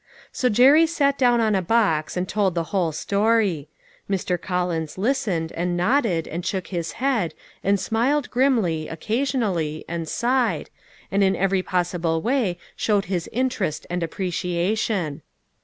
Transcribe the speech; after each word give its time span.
So 0.31 0.49
Jerry 0.49 0.87
sat 0.87 1.15
down 1.15 1.41
on 1.41 1.53
a 1.53 1.61
box 1.61 2.17
and 2.17 2.27
told 2.27 2.55
the 2.55 2.63
whole 2.73 2.91
story. 2.91 3.69
Mr. 4.09 4.41
Collins 4.41 4.97
listened, 4.97 5.51
and 5.51 5.77
nodded, 5.77 6.27
and 6.27 6.43
shook 6.43 6.69
his 6.69 6.93
head, 6.93 7.35
and 7.63 7.79
smiled 7.79 8.31
grimly, 8.31 8.87
occasion 8.87 9.43
ally, 9.43 9.83
and 9.87 10.09
sighed, 10.09 10.71
and 11.11 11.23
in 11.23 11.35
every 11.35 11.61
possible 11.61 12.19
way 12.19 12.57
showed 12.75 13.05
his 13.05 13.29
interest 13.31 13.85
and 13.91 14.01
appreciation. 14.01 15.21